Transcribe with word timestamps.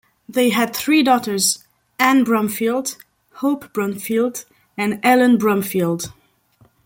They 0.27 0.49
had 0.49 0.75
three 0.75 1.03
daughters, 1.03 1.63
Ann 1.99 2.23
Bromfield, 2.23 2.97
Hope 3.33 3.71
Bromfield 3.71 4.45
and 4.75 4.99
Ellen 5.03 5.37
Bromfield. 5.37 6.11